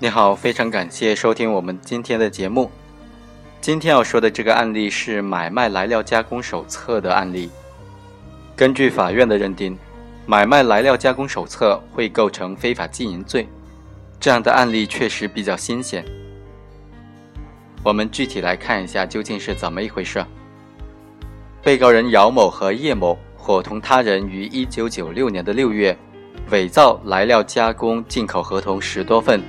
[0.00, 2.70] 你好，非常感谢收听我们今天的节目。
[3.60, 7.50] 今天要说的这个案例是买卖来料加工手册的案例。
[8.54, 9.76] 根据法院的认定，
[10.24, 13.48] 买卖来料加工手册会构成非法经营罪。
[14.20, 16.04] 这样的案例确实比较新鲜。
[17.82, 20.24] 我们具体来看一下究竟是怎么一回事。
[21.60, 25.98] 被告人姚某和叶某伙同他人于一九九六年的六月，
[26.50, 29.42] 伪造来料加工进口合同十多份。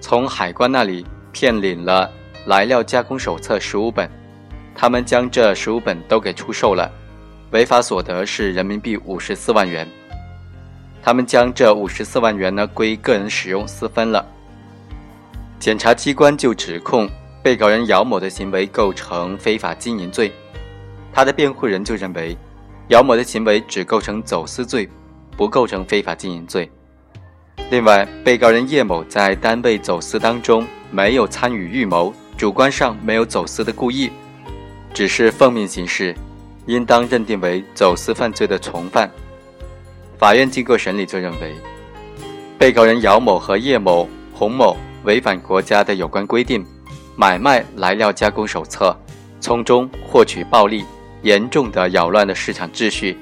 [0.00, 2.10] 从海关那里骗领了
[2.46, 4.10] 来料加工手册十五本，
[4.74, 6.90] 他们将这十五本都给出售了，
[7.50, 9.86] 违法所得是人民币五十四万元。
[11.02, 14.24] 他们将这五十四万元呢归个人使用私分了。
[15.58, 17.08] 检察机关就指控
[17.42, 20.32] 被告人姚某的行为构成非法经营罪，
[21.12, 22.36] 他的辩护人就认为，
[22.88, 24.88] 姚某的行为只构成走私罪，
[25.36, 26.70] 不构成非法经营罪。
[27.70, 34.10] 另外，被告人叶某在单位走私当中没有参与预谋，主观上没有走私的故意，
[34.92, 36.12] 只是奉命行事，
[36.66, 39.08] 应当认定为走私犯罪的从犯。
[40.18, 41.54] 法院经过审理，就认为，
[42.58, 46.66] 被告人姚某和叶某、洪某违反国家的有关规定，
[47.14, 48.98] 买卖来料加工手册，
[49.40, 50.84] 从中获取暴利，
[51.22, 53.16] 严重的扰乱了市场秩序，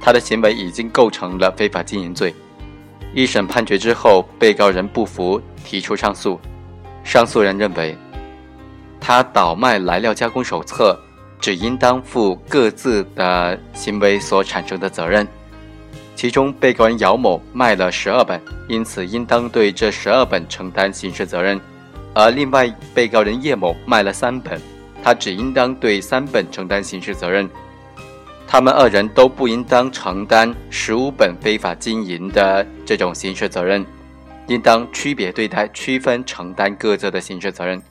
[0.00, 2.34] 他的行为已经构成了非法经营罪。
[3.14, 6.40] 一审判决之后，被告人不服，提出上诉。
[7.04, 7.96] 上诉人认为，
[9.00, 10.98] 他倒卖来料加工手册，
[11.38, 15.26] 只应当负各自的行为所产生的责任。
[16.16, 21.58] 其中，被告人姚某卖了十二本，因此应当对这十二本承担刑事责任；
[22.14, 24.60] 而另外被告人叶某卖了三本，
[25.02, 27.48] 他只应当对三本承担刑事责任。
[28.46, 33.84] 他们二人都不应当承担十五本非法经营的这种刑事责任，
[34.46, 37.82] 应当区别对待，区分承担各自的刑事责任。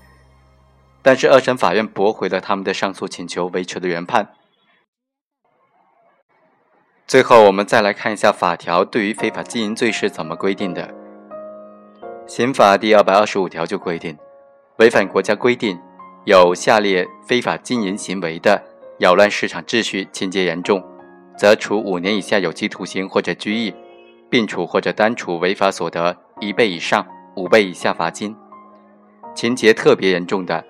[1.01, 4.29] 但是二审法院驳回了他们的上诉请求，维持了原判。
[7.05, 10.93] 最后，我们再来看一下法条对于非法经营罪是怎么规定的。
[12.25, 14.17] 刑法第二百二十五条就规定，
[14.77, 15.77] 违反国家规定，
[16.23, 18.63] 有下列非法经营行为的。
[18.99, 20.81] 扰乱市场秩序，情节严重，
[21.35, 23.73] 则处五年以下有期徒刑或者拘役，
[24.29, 27.05] 并处或者单处违法所得一倍以上
[27.35, 28.31] 五倍以下罚金；
[29.35, 30.63] 情节特别严重的，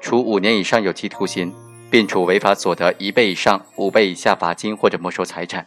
[0.00, 1.52] 处五年以上有期徒刑，
[1.90, 5.66] 并处违法所得一倍以上五倍以下罚金或者没收财产。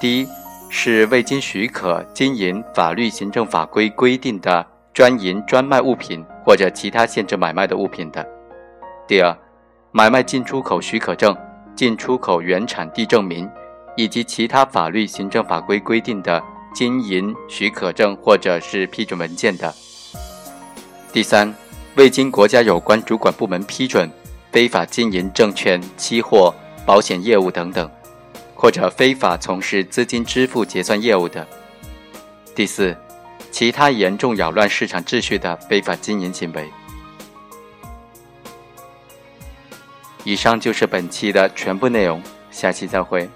[0.00, 0.26] 第一
[0.68, 8.24] 是未经许可经营法律、行政法规规定的专营、专卖物品或者其他限制买卖的物品的。
[9.08, 9.34] 第二。
[9.96, 11.36] 买卖进出口许可证、
[11.76, 13.48] 进出口原产地证明，
[13.96, 16.42] 以及其他法律、行政法规规定的
[16.74, 19.72] 经营许可证或者是批准文件的。
[21.12, 21.54] 第三，
[21.94, 24.10] 未经国家有关主管部门批准，
[24.50, 26.52] 非法经营证券、期货、
[26.84, 27.88] 保险业务等等，
[28.52, 31.46] 或者非法从事资金支付结算业务的。
[32.52, 32.96] 第四，
[33.52, 36.68] 其他严重扰乱市场秩序的非法经营行为。
[40.24, 42.20] 以上就是本期的全部内容，
[42.50, 43.28] 下期再会。